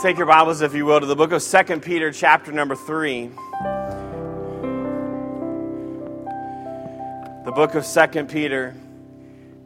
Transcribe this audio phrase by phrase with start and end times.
[0.00, 3.32] Take your Bibles, if you will, to the book of 2 Peter, chapter number 3.
[7.44, 8.76] The book of 2 Peter,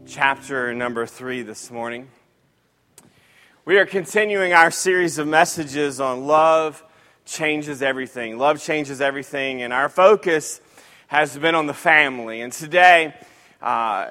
[0.07, 2.09] chapter number 3 this morning.
[3.67, 6.83] We are continuing our series of messages on love
[7.27, 8.39] changes everything.
[8.39, 10.63] Love changes everything, and our focus
[11.09, 12.41] has been on the family.
[12.41, 13.13] And today,
[13.61, 14.09] uh,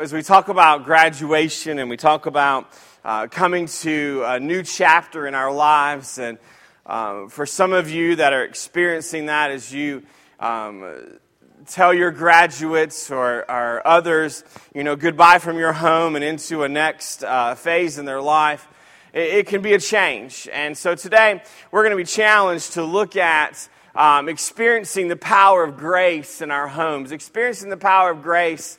[0.00, 2.70] as we talk about graduation and we talk about
[3.08, 6.18] uh, coming to a new chapter in our lives.
[6.18, 6.36] And
[6.84, 10.02] um, for some of you that are experiencing that as you
[10.38, 11.18] um,
[11.66, 14.44] tell your graduates or, or, others,
[14.74, 18.68] you know, goodbye from your home and into a next uh, phase in their life,
[19.14, 20.46] it, it, can be a change.
[20.52, 25.64] And so today we're going to be challenged to look at um, experiencing the power
[25.64, 28.78] of grace in our homes, experiencing the power of grace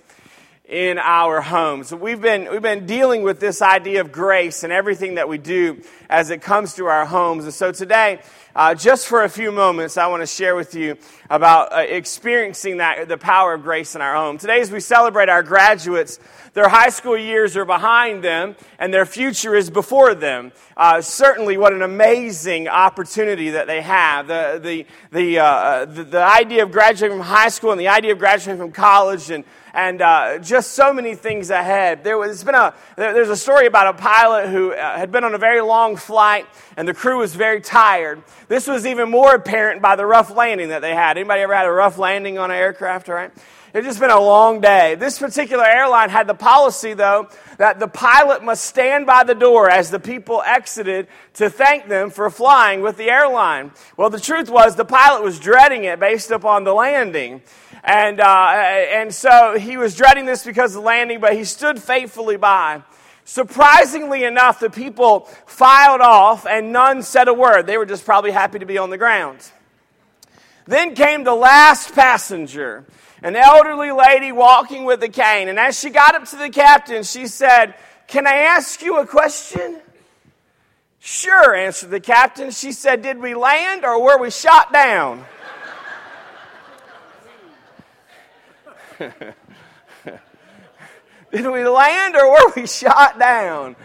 [0.70, 1.92] in our homes.
[1.92, 5.82] We've been, we've been dealing with this idea of grace and everything that we do
[6.12, 7.46] as it comes to our homes.
[7.46, 8.20] And so today,
[8.56, 12.78] uh, just for a few moments, I want to share with you about uh, experiencing
[12.78, 14.38] that, the power of grace in our home.
[14.38, 16.20] Today, as we celebrate our graduates,
[16.54, 20.52] their high school years are behind them and their future is before them.
[20.78, 24.28] Uh, certainly, what an amazing opportunity that they have.
[24.28, 28.12] The, the, the, uh, the, the idea of graduating from high school and the idea
[28.12, 32.04] of graduating from college and and uh, just so many things ahead.
[32.04, 35.34] There was been a there's a story about a pilot who uh, had been on
[35.34, 36.46] a very long flight,
[36.78, 38.24] and the crew was very tired.
[38.48, 41.18] This was even more apparent by the rough landing that they had.
[41.18, 43.08] Anybody ever had a rough landing on an aircraft?
[43.08, 43.32] Right?
[43.72, 44.96] It's just been a long day.
[44.96, 49.70] This particular airline had the policy, though, that the pilot must stand by the door
[49.70, 53.72] as the people exited to thank them for flying with the airline.
[53.96, 57.44] Well, the truth was the pilot was dreading it based upon the landing.
[57.84, 61.82] And, uh, and so he was dreading this because of the landing, but he stood
[61.82, 62.84] faithfully by.
[63.24, 67.68] Surprisingly enough, the people filed off and none said a word.
[67.68, 69.52] They were just probably happy to be on the ground.
[70.66, 72.86] Then came the last passenger,
[73.24, 75.48] an elderly lady walking with a cane.
[75.48, 77.76] And as she got up to the captain, she said,
[78.08, 79.80] Can I ask you a question?
[81.00, 82.52] Sure, answered the captain.
[82.52, 85.26] She said, Did we land or were we shot down?
[91.32, 93.76] Did we land or were we shot down?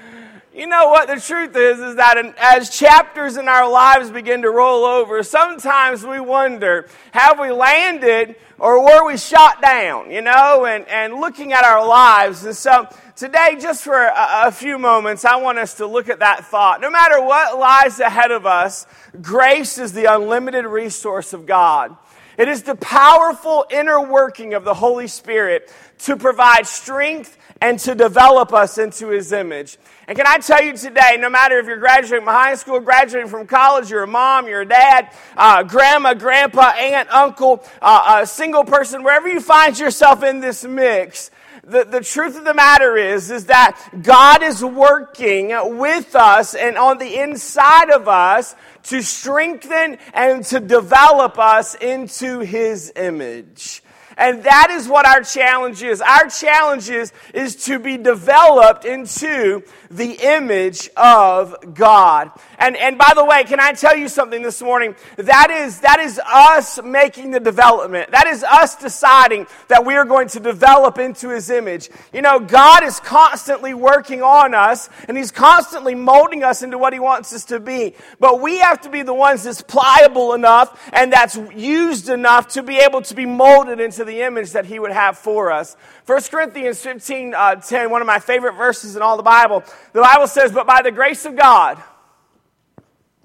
[0.54, 4.50] You know what the truth is is that as chapters in our lives begin to
[4.50, 10.12] roll over, sometimes we wonder, have we landed or were we shot down?
[10.12, 12.44] You know, and, and looking at our lives.
[12.44, 16.20] And so today, just for a, a few moments, I want us to look at
[16.20, 16.80] that thought.
[16.80, 18.86] No matter what lies ahead of us,
[19.20, 21.96] grace is the unlimited resource of God.
[22.36, 27.94] It is the powerful inner working of the Holy Spirit to provide strength and to
[27.94, 29.78] develop us into His image.
[30.08, 33.30] And can I tell you today, no matter if you're graduating from high school, graduating
[33.30, 38.26] from college, you're a mom, you're a dad, uh, grandma, grandpa, aunt, uncle, uh, a
[38.26, 41.30] single person, wherever you find yourself in this mix,
[41.66, 46.76] the, the truth of the matter is, is that God is working with us and
[46.76, 53.83] on the inside of us to strengthen and to develop us into His image.
[54.16, 56.00] And that is what our challenge is.
[56.00, 62.30] Our challenge is, is to be developed into the image of God.
[62.58, 64.96] And, and by the way, can I tell you something this morning?
[65.16, 68.10] That is, that is us making the development.
[68.10, 71.90] That is us deciding that we are going to develop into His image.
[72.12, 76.92] You know, God is constantly working on us and He's constantly molding us into what
[76.92, 77.94] He wants us to be.
[78.18, 82.62] But we have to be the ones that's pliable enough and that's used enough to
[82.62, 85.76] be able to be molded into the image that He would have for us.
[86.06, 89.64] 1 Corinthians 15 uh, 10, one of my favorite verses in all the Bible.
[89.92, 91.82] The Bible says, But by the grace of God,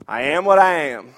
[0.07, 1.13] I am what I am.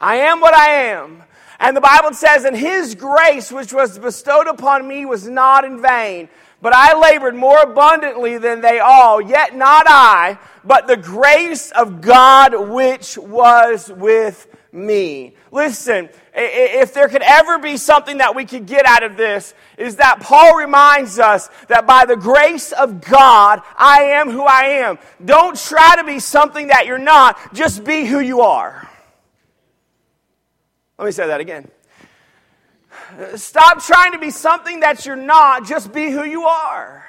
[0.00, 1.22] I am what I am.
[1.60, 5.80] And the Bible says, And his grace, which was bestowed upon me, was not in
[5.80, 6.28] vain.
[6.60, 12.00] But I labored more abundantly than they all, yet not I, but the grace of
[12.00, 15.34] God which was with me.
[15.50, 19.96] Listen, if there could ever be something that we could get out of this, is
[19.96, 24.98] that Paul reminds us that by the grace of God, I am who I am.
[25.22, 28.88] Don't try to be something that you're not, just be who you are.
[30.98, 31.68] Let me say that again.
[33.34, 37.04] Stop trying to be something that you're not, just be who you are.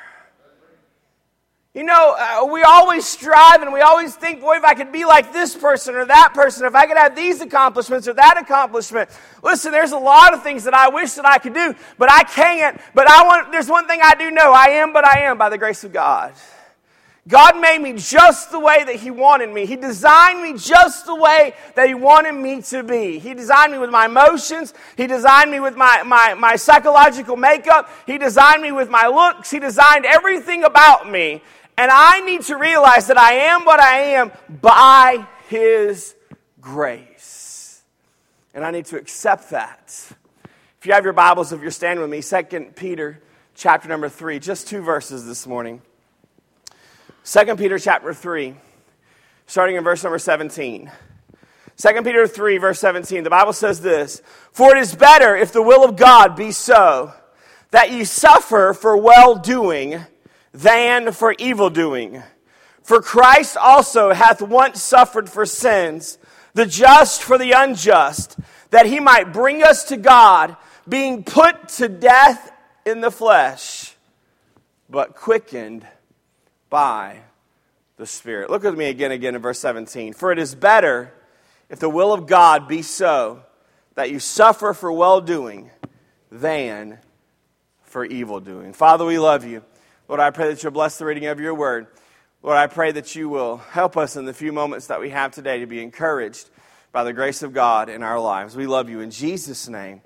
[1.74, 5.06] You know, uh, we always strive and we always think, boy, if I could be
[5.06, 9.10] like this person or that person, if I could have these accomplishments or that accomplishment.
[9.42, 12.26] Listen, there's a lot of things that I wish that I could do, but I
[12.26, 12.80] can't.
[12.94, 14.54] But I want, there's one thing I do know.
[14.54, 16.34] I am but I am by the grace of God.
[17.28, 19.66] God made me just the way that He wanted me.
[19.66, 23.18] He designed me just the way that He wanted me to be.
[23.18, 24.76] He designed me with my emotions.
[24.96, 27.90] He designed me with my, my, my psychological makeup.
[28.06, 29.50] He designed me with my looks.
[29.50, 31.42] He designed everything about me.
[31.78, 34.32] And I need to realize that I am what I am
[34.62, 36.16] by His
[36.62, 37.82] grace.
[38.54, 39.82] And I need to accept that.
[40.80, 43.22] If you have your Bibles, if you're standing with me, 2 Peter
[43.56, 45.82] chapter number 3, just two verses this morning.
[47.26, 48.54] 2 Peter chapter 3,
[49.48, 50.92] starting in verse number 17.
[51.78, 54.22] 2 Peter 3, verse 17, the Bible says this
[54.52, 57.14] For it is better, if the will of God be so,
[57.72, 60.00] that ye suffer for well doing
[60.54, 62.24] than for evil doing.
[62.84, 66.18] For Christ also hath once suffered for sins,
[66.54, 68.38] the just for the unjust,
[68.70, 70.56] that he might bring us to God,
[70.88, 72.52] being put to death
[72.86, 73.96] in the flesh,
[74.90, 75.88] but quickened
[76.70, 77.22] by
[77.98, 78.50] the Spirit.
[78.50, 80.14] Look with me again, again in verse 17.
[80.14, 81.14] For it is better,
[81.70, 83.44] if the will of God be so,
[83.96, 85.70] that you suffer for well doing
[86.32, 87.00] than
[87.84, 88.74] for evil doing.
[88.74, 89.64] Father, we love you.
[90.14, 91.88] Lord, I pray that you'll bless the reading of your word.
[92.44, 95.32] Lord, I pray that you will help us in the few moments that we have
[95.32, 96.52] today to be encouraged
[96.92, 98.56] by the grace of God in our lives.
[98.56, 100.02] We love you in Jesus' name.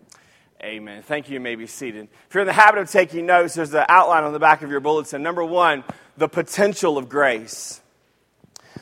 [0.64, 1.04] Amen.
[1.04, 1.34] Thank you.
[1.34, 2.08] You may be seated.
[2.30, 4.72] If you're in the habit of taking notes, there's the outline on the back of
[4.72, 5.22] your bulletin.
[5.22, 5.84] Number one,
[6.16, 7.82] the potential of grace.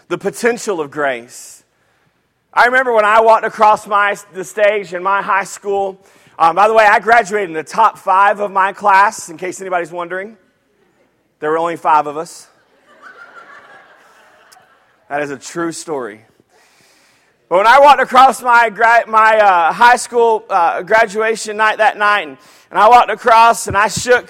[0.10, 1.64] The potential of grace.
[2.54, 6.00] I remember when I walked across my, the stage in my high school.
[6.38, 9.60] Um, by the way, I graduated in the top five of my class, in case
[9.60, 10.38] anybody's wondering.
[11.46, 12.48] There were only five of us.
[15.10, 16.26] That is a true story.
[17.50, 18.72] But when I walked across my,
[19.08, 22.38] my uh, high school uh, graduation night that night, and,
[22.72, 24.28] and I walked across and I shook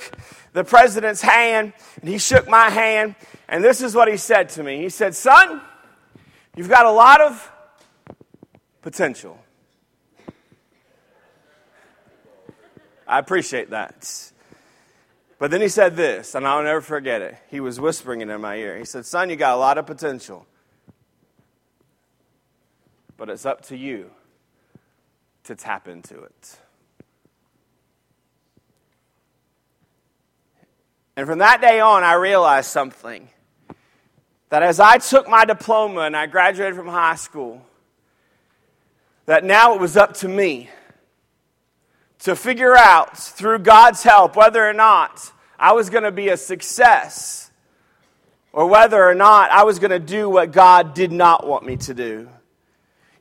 [0.51, 1.71] the president's hand,
[2.01, 3.15] and he shook my hand,
[3.47, 4.81] and this is what he said to me.
[4.81, 5.61] He said, Son,
[6.57, 7.49] you've got a lot of
[8.81, 9.39] potential.
[13.07, 14.33] I appreciate that.
[15.37, 17.35] But then he said this, and I'll never forget it.
[17.49, 18.77] He was whispering it in my ear.
[18.77, 20.45] He said, Son, you got a lot of potential.
[23.17, 24.11] But it's up to you
[25.43, 26.57] to tap into it.
[31.17, 33.29] And from that day on, I realized something
[34.49, 37.61] that as I took my diploma and I graduated from high school,
[39.25, 40.69] that now it was up to me
[42.25, 46.37] to figure out through God's help whether or not I was going to be a
[46.37, 47.51] success
[48.51, 51.77] or whether or not I was going to do what God did not want me
[51.77, 52.27] to do.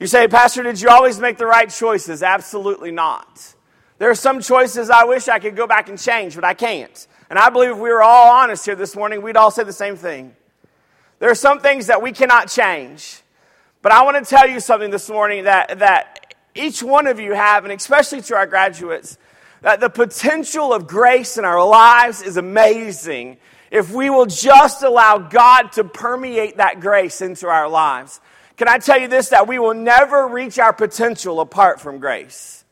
[0.00, 2.22] You say, Pastor, did you always make the right choices?
[2.22, 3.54] Absolutely not.
[3.98, 7.06] There are some choices I wish I could go back and change, but I can't.
[7.28, 9.72] And I believe if we were all honest here this morning, we'd all say the
[9.74, 10.34] same thing.
[11.18, 13.20] There are some things that we cannot change.
[13.82, 16.23] But I want to tell you something this morning that, that
[16.54, 19.18] each one of you have, and especially to our graduates,
[19.62, 23.38] that the potential of grace in our lives is amazing
[23.70, 28.20] if we will just allow God to permeate that grace into our lives.
[28.56, 32.63] Can I tell you this that we will never reach our potential apart from grace?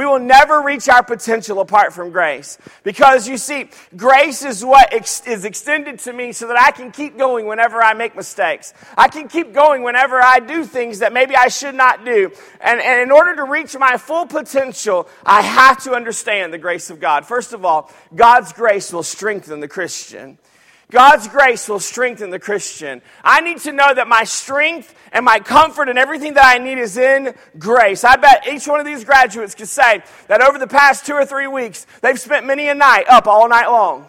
[0.00, 2.56] We will never reach our potential apart from grace.
[2.84, 3.68] Because you see,
[3.98, 7.82] grace is what ex- is extended to me so that I can keep going whenever
[7.82, 8.72] I make mistakes.
[8.96, 12.32] I can keep going whenever I do things that maybe I should not do.
[12.62, 16.88] And, and in order to reach my full potential, I have to understand the grace
[16.88, 17.26] of God.
[17.26, 20.38] First of all, God's grace will strengthen the Christian.
[20.90, 23.00] God's grace will strengthen the Christian.
[23.22, 26.78] I need to know that my strength and my comfort and everything that I need
[26.78, 28.04] is in grace.
[28.04, 31.24] I bet each one of these graduates could say that over the past two or
[31.24, 34.06] three weeks, they've spent many a night up all night long.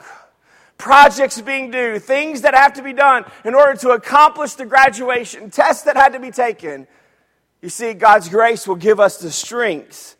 [0.77, 5.51] Projects being due, things that have to be done in order to accomplish the graduation,
[5.51, 6.88] tests that had to be taken.
[7.61, 10.15] You see, God's grace will give us the strength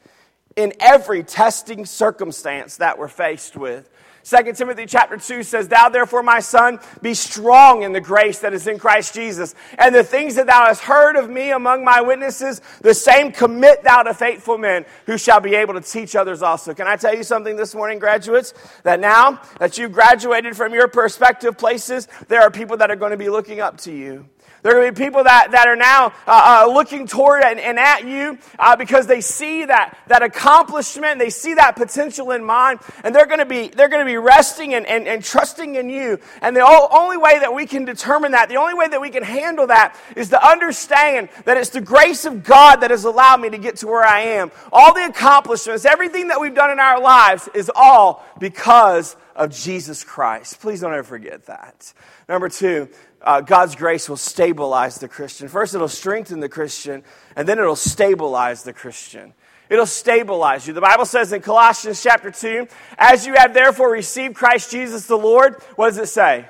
[0.55, 3.89] in every testing circumstance that we're faced with.
[4.23, 8.53] 2 Timothy chapter 2 says, Thou therefore, my son, be strong in the grace that
[8.53, 9.55] is in Christ Jesus.
[9.77, 13.83] And the things that thou hast heard of me among my witnesses, the same commit
[13.83, 16.73] thou to faithful men who shall be able to teach others also.
[16.73, 18.53] Can I tell you something this morning, graduates?
[18.83, 23.11] That now that you've graduated from your perspective places, there are people that are going
[23.11, 24.27] to be looking up to you.
[24.63, 27.59] There are going to be people that, that are now uh, uh, looking toward and,
[27.59, 32.43] and at you uh, because they see that, that accomplishment, they see that potential in
[32.43, 35.75] mind, and they're going to be, they're going to be resting and, and, and trusting
[35.75, 36.19] in you.
[36.41, 39.23] And the only way that we can determine that, the only way that we can
[39.23, 43.49] handle that is to understand that it's the grace of God that has allowed me
[43.49, 44.51] to get to where I am.
[44.71, 50.03] All the accomplishments, everything that we've done in our lives is all because of Jesus
[50.03, 50.59] Christ.
[50.59, 51.93] Please don't ever forget that.
[52.27, 52.89] Number two,
[53.21, 55.47] uh, God's grace will stabilize the Christian.
[55.47, 57.03] First, it'll strengthen the Christian,
[57.35, 59.33] and then it'll stabilize the Christian.
[59.69, 60.73] It'll stabilize you.
[60.73, 65.17] The Bible says in Colossians chapter 2, as you have therefore received Christ Jesus the
[65.17, 66.45] Lord, what does it say?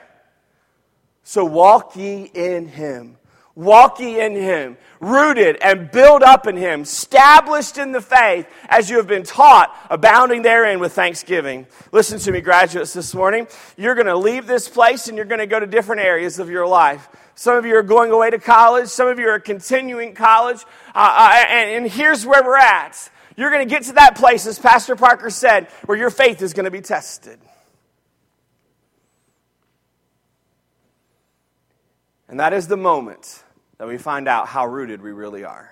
[1.23, 3.17] So walk ye in him.
[3.61, 8.89] Walk ye in him, rooted and built up in him, established in the faith as
[8.89, 11.67] you have been taught, abounding therein with thanksgiving.
[11.91, 13.47] Listen to me, graduates, this morning.
[13.77, 16.49] You're going to leave this place and you're going to go to different areas of
[16.49, 17.07] your life.
[17.35, 18.87] Some of you are going away to college.
[18.87, 20.65] Some of you are continuing college.
[20.95, 23.11] Uh, uh, and, and here's where we're at.
[23.37, 26.53] You're going to get to that place, as Pastor Parker said, where your faith is
[26.53, 27.39] going to be tested.
[32.27, 33.43] And that is the moment
[33.81, 35.71] that we find out how rooted we really are.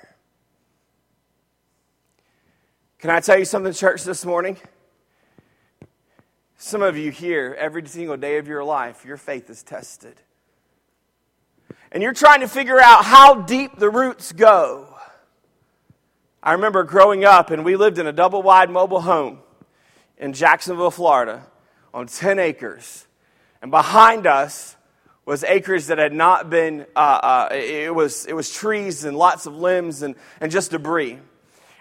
[2.98, 4.58] Can I tell you something, church, this morning?
[6.58, 10.16] Some of you here, every single day of your life, your faith is tested.
[11.92, 14.88] And you're trying to figure out how deep the roots go.
[16.42, 19.38] I remember growing up, and we lived in a double wide mobile home
[20.18, 21.46] in Jacksonville, Florida,
[21.94, 23.06] on 10 acres.
[23.62, 24.78] And behind us
[25.30, 29.46] was acres that had not been, uh, uh, it, was, it was trees and lots
[29.46, 31.20] of limbs and, and just debris.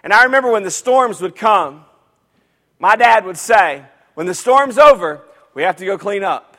[0.03, 1.87] And I remember when the storms would come,
[2.79, 5.23] my dad would say, When the storm's over,
[5.55, 6.59] we have to go clean up.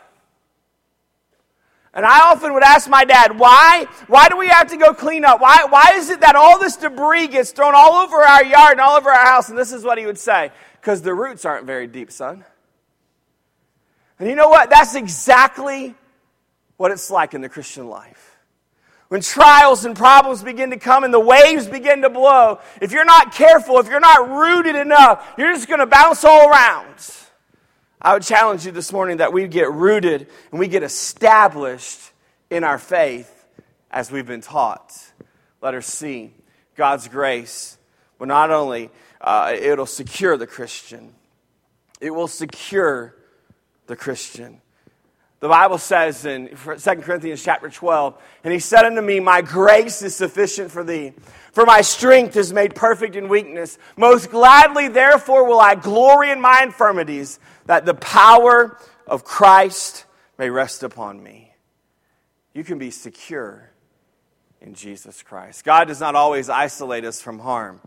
[1.93, 3.85] And I often would ask my dad, why?
[4.07, 5.41] Why do we have to go clean up?
[5.41, 8.81] Why, why is it that all this debris gets thrown all over our yard and
[8.81, 9.49] all over our house?
[9.49, 12.43] And this is what he would say because the roots aren't very deep, son.
[14.17, 14.71] And you know what?
[14.71, 15.95] That's exactly
[16.79, 18.37] what it's like in the Christian life.
[19.09, 23.03] When trials and problems begin to come and the waves begin to blow, if you're
[23.03, 26.95] not careful, if you're not rooted enough, you're just going to bounce all around.
[28.01, 31.99] I would challenge you this morning that we get rooted and we get established
[32.49, 33.29] in our faith
[33.91, 34.97] as we've been taught.
[35.61, 36.33] Let us see
[36.77, 37.77] God's grace
[38.19, 41.13] will not only uh, it'll secure the Christian,
[41.99, 43.15] it will secure
[43.87, 44.61] the Christian.
[45.39, 50.01] The Bible says in 2 Corinthians chapter 12, and he said unto me, My grace
[50.01, 51.13] is sufficient for thee,
[51.53, 53.77] for my strength is made perfect in weakness.
[53.95, 58.77] Most gladly, therefore, will I glory in my infirmities, that the power
[59.07, 60.05] of Christ
[60.37, 61.53] may rest upon me.
[62.53, 63.71] You can be secure
[64.59, 65.63] in Jesus Christ.
[65.63, 67.79] God does not always isolate us from harm,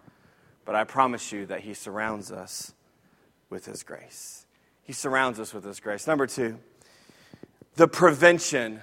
[0.64, 2.72] but I promise you that he surrounds us
[3.50, 4.46] with his grace.
[4.82, 6.06] He surrounds us with his grace.
[6.06, 6.58] Number two,
[7.76, 8.80] the prevention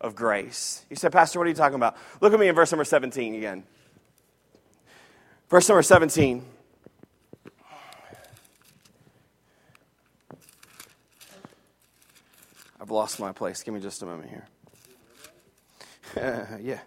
[0.00, 0.84] of grace.
[0.90, 1.96] You said, Pastor, what are you talking about?
[2.20, 3.64] Look at me in verse number 17 again.
[5.48, 6.44] Verse number 17.
[12.80, 13.62] I've lost my place.
[13.62, 14.48] Give me just a moment here.
[16.62, 16.78] yeah.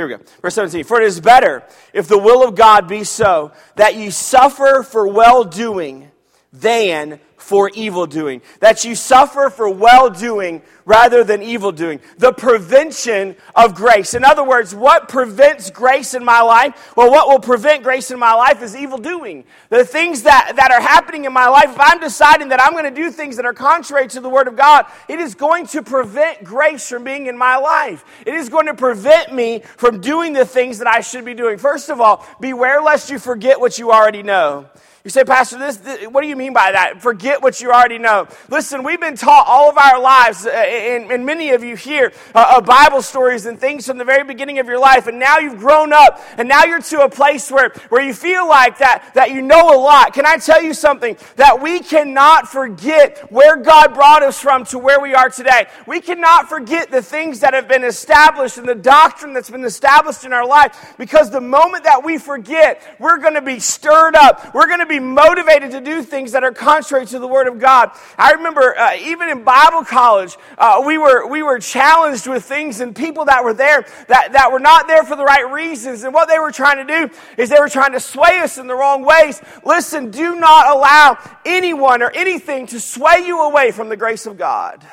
[0.00, 0.22] Here we go.
[0.40, 0.84] Verse 17.
[0.84, 5.06] For it is better, if the will of God be so, that you suffer for
[5.06, 6.10] well doing
[6.52, 8.42] than for evil doing.
[8.60, 12.00] That you suffer for well doing rather than evil doing.
[12.18, 14.14] The prevention of grace.
[14.14, 16.92] In other words, what prevents grace in my life?
[16.96, 19.44] Well, what will prevent grace in my life is evil doing.
[19.68, 22.84] The things that, that are happening in my life, if I'm deciding that I'm going
[22.84, 25.82] to do things that are contrary to the Word of God, it is going to
[25.82, 28.04] prevent grace from being in my life.
[28.26, 31.58] It is going to prevent me from doing the things that I should be doing.
[31.58, 34.68] First of all, beware lest you forget what you already know.
[35.02, 37.00] You say, Pastor, this, this, what do you mean by that?
[37.00, 38.28] Forget what you already know.
[38.50, 42.12] Listen, we've been taught all of our lives, uh, and, and, many of you here,
[42.34, 45.58] uh, Bible stories and things from the very beginning of your life, and now you've
[45.58, 49.30] grown up, and now you're to a place where, where you feel like that, that
[49.30, 50.12] you know a lot.
[50.12, 51.16] Can I tell you something?
[51.36, 55.66] That we cannot forget where God brought us from to where we are today.
[55.86, 60.26] We cannot forget the things that have been established and the doctrine that's been established
[60.26, 64.54] in our life, because the moment that we forget, we're going to be stirred up.
[64.54, 67.58] We're going to be motivated to do things that are contrary to the Word of
[67.58, 67.90] God.
[68.18, 72.80] I remember uh, even in Bible college, uh, we, were, we were challenged with things
[72.80, 76.02] and people that were there that, that were not there for the right reasons.
[76.02, 78.66] And what they were trying to do is they were trying to sway us in
[78.66, 79.40] the wrong ways.
[79.64, 84.36] Listen, do not allow anyone or anything to sway you away from the grace of
[84.36, 84.84] God.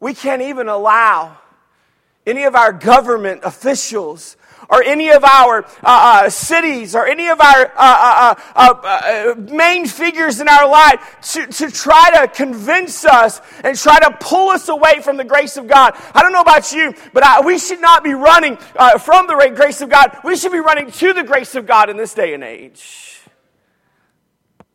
[0.00, 1.38] We can't even allow
[2.26, 4.36] any of our government officials
[4.68, 9.34] or any of our uh, uh, cities or any of our uh, uh, uh, uh
[9.52, 14.50] main figures in our life to, to try to convince us and try to pull
[14.50, 15.94] us away from the grace of God.
[16.14, 18.56] I don't know about you, but I, we should not be running
[19.00, 20.18] from the grace of God.
[20.24, 23.21] We should be running to the grace of God in this day and age.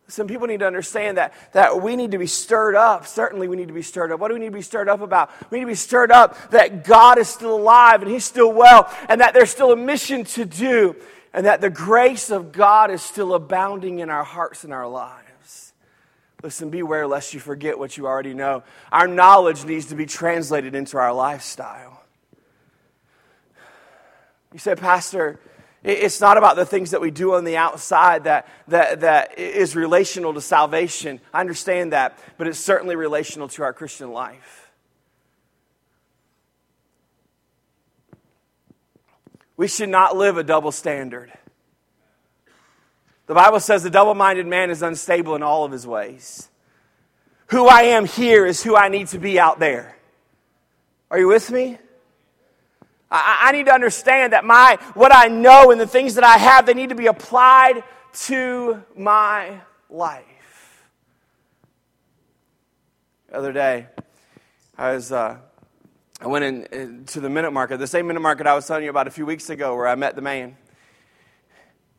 [0.09, 3.05] Some people need to understand that, that we need to be stirred up.
[3.05, 4.21] Certainly, we need to be stirred up.
[4.21, 5.29] What do we need to be stirred up about?
[5.51, 8.93] We need to be stirred up that God is still alive and He's still well,
[9.09, 10.95] and that there's still a mission to do,
[11.33, 15.73] and that the grace of God is still abounding in our hearts and our lives.
[16.41, 18.63] Listen, beware lest you forget what you already know.
[18.91, 22.03] Our knowledge needs to be translated into our lifestyle.
[24.53, 25.39] You said, Pastor,
[25.83, 29.75] it's not about the things that we do on the outside that, that, that is
[29.75, 31.19] relational to salvation.
[31.33, 34.71] I understand that, but it's certainly relational to our Christian life.
[39.55, 41.31] We should not live a double standard.
[43.25, 46.49] The Bible says the double minded man is unstable in all of his ways.
[47.47, 49.97] Who I am here is who I need to be out there.
[51.09, 51.77] Are you with me?
[53.09, 56.37] I, I need to understand that my what I know and the things that I
[56.37, 57.83] have, they need to be applied
[58.25, 60.23] to my life.
[63.29, 63.87] The other day,
[64.77, 65.37] I was uh,
[66.19, 68.83] I went in, in, to the minute market, the same minute market I was telling
[68.83, 70.57] you about a few weeks ago, where I met the man.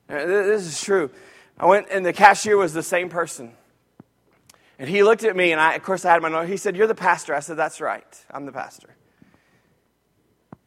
[0.08, 1.10] This is true.
[1.58, 3.52] I went, and the cashier was the same person.
[4.78, 6.48] And he looked at me, and I, of course, I had my note.
[6.48, 8.24] He said, "You're the pastor." I said, "That's right.
[8.30, 8.94] I'm the pastor."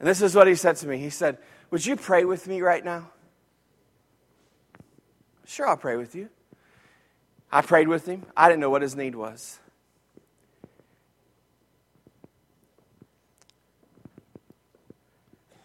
[0.01, 0.97] And this is what he said to me.
[0.97, 1.37] He said,
[1.69, 3.11] Would you pray with me right now?
[5.45, 6.29] Sure, I'll pray with you.
[7.51, 8.25] I prayed with him.
[8.35, 9.59] I didn't know what his need was.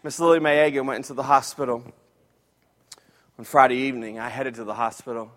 [0.03, 1.83] Miss Lily Mayaga went into the hospital
[3.39, 4.19] on Friday evening.
[4.19, 5.31] I headed to the hospital.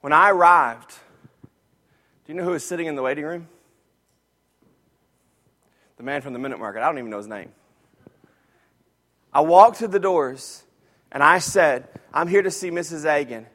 [0.00, 0.90] When I arrived,
[2.24, 3.46] do you know who was sitting in the waiting room?
[5.96, 6.82] The man from the minute market.
[6.82, 7.50] I don't even know his name.
[9.32, 10.64] I walked to the doors
[11.12, 13.04] and I said, I'm here to see Mrs.
[13.04, 13.46] Agan.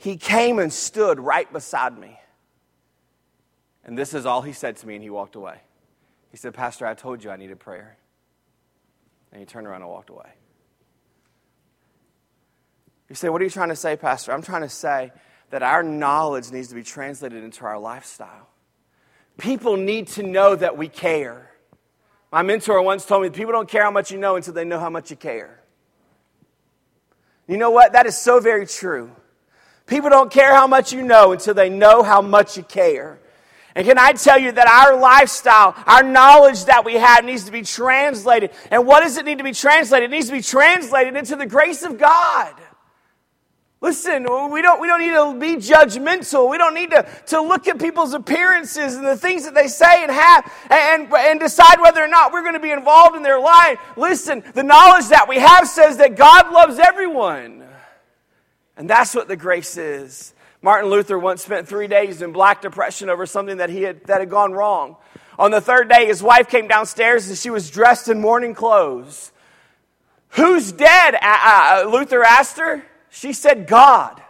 [0.00, 2.18] He came and stood right beside me.
[3.84, 5.58] And this is all he said to me, and he walked away.
[6.30, 7.96] He said, Pastor, I told you I needed prayer.
[9.30, 10.30] And he turned around and walked away.
[13.08, 14.32] You say, What are you trying to say, Pastor?
[14.32, 15.12] I'm trying to say
[15.50, 18.48] that our knowledge needs to be translated into our lifestyle.
[19.38, 21.50] People need to know that we care.
[22.30, 24.78] My mentor once told me people don't care how much you know until they know
[24.78, 25.60] how much you care.
[27.46, 27.92] You know what?
[27.92, 29.10] That is so very true.
[29.86, 33.18] People don't care how much you know until they know how much you care.
[33.74, 37.52] And can I tell you that our lifestyle, our knowledge that we have needs to
[37.52, 38.50] be translated.
[38.70, 40.10] And what does it need to be translated?
[40.10, 42.54] It needs to be translated into the grace of God.
[43.94, 46.50] Listen, we don't, we don't need to be judgmental.
[46.50, 50.02] We don't need to, to look at people's appearances and the things that they say
[50.02, 53.38] and have and, and decide whether or not we're going to be involved in their
[53.38, 53.78] life.
[53.96, 57.64] Listen, the knowledge that we have says that God loves everyone.
[58.76, 60.34] And that's what the grace is.
[60.60, 64.18] Martin Luther once spent three days in black depression over something that, he had, that
[64.18, 64.96] had gone wrong.
[65.38, 69.30] On the third day, his wife came downstairs and she was dressed in mourning clothes.
[70.30, 71.14] Who's dead?
[71.22, 72.84] Uh, Luther asked her.
[73.14, 74.20] She said, God.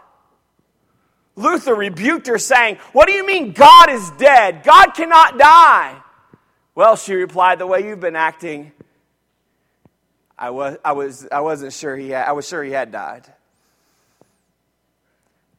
[1.35, 4.61] Luther rebuked her, saying, What do you mean God is dead?
[4.63, 5.99] God cannot die.
[6.75, 8.71] Well, she replied, The way you've been acting,
[10.37, 13.25] I, was, I, was, I wasn't sure he had, I was sure he had died.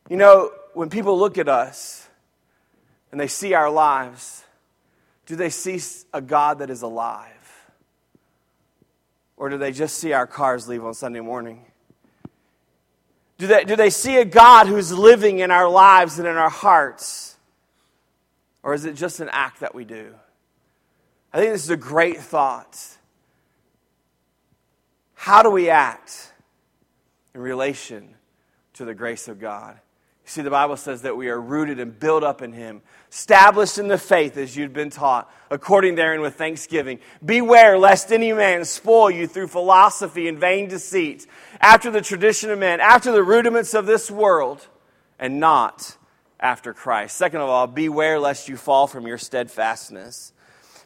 [0.09, 2.09] You know, when people look at us
[3.11, 4.45] and they see our lives,
[5.27, 5.81] do they see
[6.15, 7.33] a God that is alive?
[9.37, 11.65] Or do they just see our cars leave on Sunday morning?
[13.39, 16.51] Do they, do they see a God who's living in our lives and in our
[16.51, 17.37] hearts?
[18.63, 20.15] Or is it just an act that we do?
[21.33, 22.79] I think this is a great thought.
[25.15, 26.33] How do we act
[27.35, 28.15] in relation
[28.75, 29.79] to the grace of God?
[30.29, 33.87] See, the Bible says that we are rooted and built up in Him, established in
[33.87, 36.99] the faith as you've been taught, according therein with thanksgiving.
[37.25, 41.29] Beware lest any man spoil you through philosophy and vain deceit,
[41.61, 44.67] after the tradition of men, after the rudiments of this world,
[45.21, 45.97] and not
[46.41, 47.17] after Christ.
[47.17, 50.33] Second of all, beware lest you fall from your steadfastness.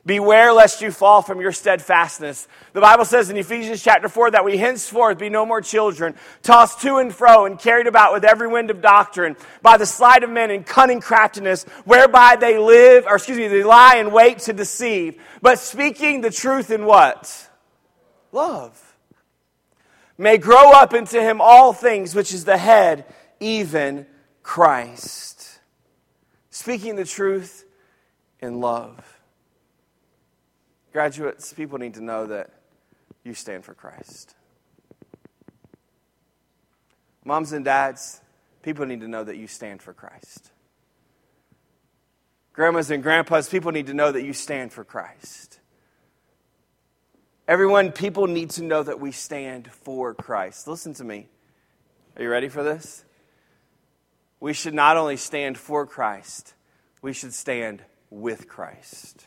[0.07, 2.49] Beware lest you fall from your steadfastness.
[2.73, 6.81] The Bible says in Ephesians chapter 4 that we henceforth be no more children, tossed
[6.83, 10.31] to and fro and carried about with every wind of doctrine by the sleight of
[10.31, 14.55] men and cunning craftiness, whereby they live, or excuse me, they lie in wait to
[14.55, 17.51] deceive, but speaking the truth in what?
[18.33, 18.97] Love.
[20.17, 23.05] may grow up into him all things, which is the head,
[23.39, 24.07] even
[24.43, 25.61] Christ.
[26.49, 27.67] Speaking the truth
[28.41, 29.10] in love.
[30.93, 32.51] Graduates, people need to know that
[33.23, 34.35] you stand for Christ.
[37.25, 38.21] Moms and dads,
[38.63, 40.51] people need to know that you stand for Christ.
[42.53, 45.61] Grandmas and grandpas, people need to know that you stand for Christ.
[47.47, 50.67] Everyone, people need to know that we stand for Christ.
[50.67, 51.27] Listen to me.
[52.17, 53.05] Are you ready for this?
[54.41, 56.55] We should not only stand for Christ,
[57.03, 59.27] we should stand with Christ.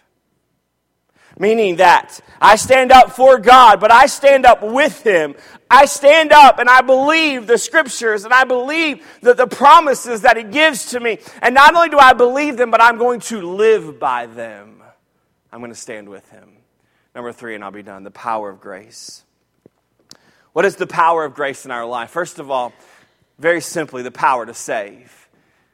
[1.38, 5.36] Meaning that I stand up for God, but I stand up with Him.
[5.70, 10.38] I stand up and I believe the scriptures and I believe that the promises that
[10.38, 11.18] He gives to me.
[11.42, 14.84] And not only do I believe them, but I'm going to live by them.
[15.52, 16.50] I'm going to stand with Him.
[17.16, 19.24] Number three, and I'll be done the power of grace.
[20.54, 22.12] What is the power of grace in our life?
[22.12, 22.74] First of all,
[23.40, 25.30] very simply, the power to save.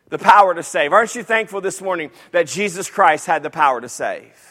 [0.07, 0.93] The power to save.
[0.93, 4.48] Aren't you thankful this morning that Jesus Christ had the power to save?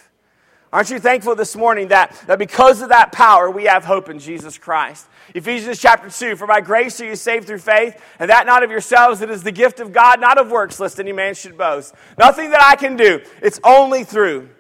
[0.73, 4.19] Aren't you thankful this morning that, that because of that power, we have hope in
[4.19, 5.07] Jesus Christ?
[5.35, 8.71] Ephesians chapter 2 For by grace are you saved through faith, and that not of
[8.71, 11.95] yourselves, it is the gift of God, not of works, lest any man should boast.
[12.19, 14.51] Nothing that I can do, it's only through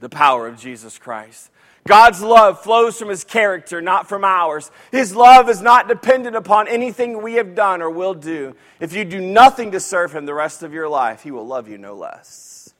[0.00, 1.50] the power of Jesus Christ.
[1.86, 4.70] God's love flows from his character, not from ours.
[4.90, 8.54] His love is not dependent upon anything we have done or will do.
[8.80, 11.68] If you do nothing to serve him the rest of your life, he will love
[11.68, 12.74] you no less.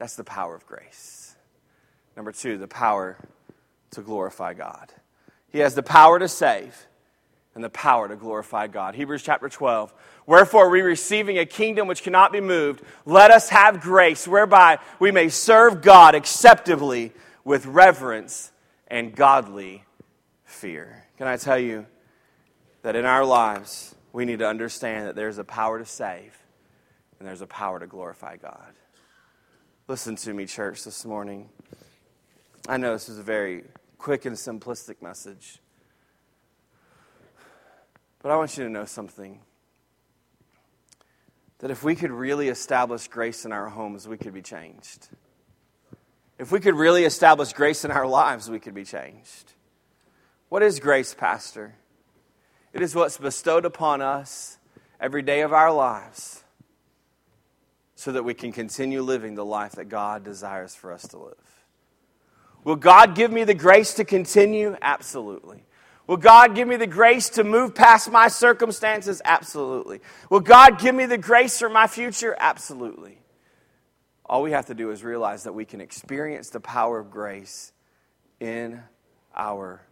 [0.00, 1.36] That's the power of grace.
[2.16, 3.18] Number two, the power
[3.90, 4.90] to glorify God.
[5.50, 6.86] He has the power to save
[7.54, 8.94] and the power to glorify God.
[8.94, 9.92] Hebrews chapter 12.
[10.24, 15.10] Wherefore, we receiving a kingdom which cannot be moved, let us have grace whereby we
[15.10, 17.12] may serve God acceptably
[17.44, 18.52] with reverence
[18.88, 19.84] and godly
[20.44, 21.04] fear.
[21.18, 21.84] Can I tell you
[22.80, 26.38] that in our lives, we need to understand that there's a power to save
[27.18, 28.72] and there's a power to glorify God.
[29.90, 31.48] Listen to me, church, this morning.
[32.68, 33.64] I know this is a very
[33.98, 35.58] quick and simplistic message,
[38.22, 39.40] but I want you to know something.
[41.58, 45.08] That if we could really establish grace in our homes, we could be changed.
[46.38, 49.54] If we could really establish grace in our lives, we could be changed.
[50.50, 51.74] What is grace, Pastor?
[52.72, 54.56] It is what's bestowed upon us
[55.00, 56.39] every day of our lives
[58.00, 61.66] so that we can continue living the life that God desires for us to live.
[62.64, 64.74] Will God give me the grace to continue?
[64.80, 65.64] Absolutely.
[66.06, 69.20] Will God give me the grace to move past my circumstances?
[69.22, 70.00] Absolutely.
[70.30, 72.34] Will God give me the grace for my future?
[72.40, 73.18] Absolutely.
[74.24, 77.70] All we have to do is realize that we can experience the power of grace
[78.40, 78.80] in
[79.36, 79.82] our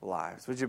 [0.00, 0.46] lives.
[0.46, 0.68] Would you